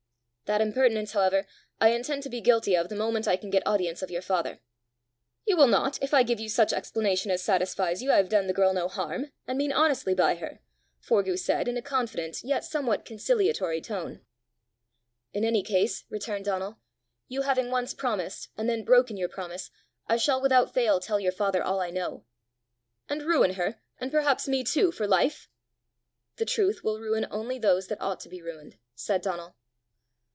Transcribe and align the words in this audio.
"That 0.51 0.59
impertinence, 0.59 1.13
however, 1.13 1.47
I 1.79 1.91
intend 1.93 2.23
to 2.23 2.29
be 2.29 2.41
guilty 2.41 2.75
of 2.75 2.89
the 2.89 2.95
moment 2.97 3.25
I 3.25 3.37
can 3.37 3.49
get 3.51 3.65
audience 3.65 4.01
of 4.01 4.11
your 4.11 4.21
father." 4.21 4.59
"You 5.45 5.55
will 5.55 5.65
not, 5.69 5.97
if 6.03 6.13
I 6.13 6.23
give 6.23 6.41
you 6.41 6.49
such 6.49 6.73
explanation 6.73 7.31
as 7.31 7.41
satisfies 7.41 8.03
you 8.03 8.11
I 8.11 8.17
have 8.17 8.27
done 8.27 8.47
the 8.47 8.53
girl 8.53 8.73
no 8.73 8.89
harm, 8.89 9.31
and 9.47 9.57
mean 9.57 9.71
honestly 9.71 10.13
by 10.13 10.35
her!" 10.35 10.59
said 10.99 11.07
Forgue 11.07 11.67
in 11.69 11.77
a 11.77 11.81
confident, 11.81 12.43
yet 12.43 12.65
somewhat 12.65 13.05
conciliatory 13.05 13.79
tone. 13.79 14.25
"In 15.33 15.45
any 15.45 15.63
case," 15.63 16.03
returned 16.09 16.43
Donal, 16.43 16.77
"you 17.29 17.43
having 17.43 17.71
once 17.71 17.93
promised, 17.93 18.49
and 18.57 18.67
then 18.69 18.83
broken 18.83 19.15
your 19.15 19.29
promise, 19.29 19.71
I 20.07 20.17
shall 20.17 20.41
without 20.41 20.73
fail 20.73 20.99
tell 20.99 21.21
your 21.21 21.31
father 21.31 21.63
all 21.63 21.79
I 21.79 21.91
know." 21.91 22.25
"And 23.07 23.21
ruin 23.23 23.53
her, 23.53 23.79
and 24.01 24.11
perhaps 24.11 24.49
me 24.49 24.65
too, 24.65 24.91
for 24.91 25.07
life?" 25.07 25.47
"The 26.35 26.43
truth 26.45 26.83
will 26.83 26.99
ruin 26.99 27.25
only 27.31 27.57
those 27.57 27.87
that 27.87 28.01
ought 28.01 28.19
to 28.19 28.27
be 28.27 28.41
ruined!" 28.41 28.75
said 28.95 29.21
Donal. 29.21 29.55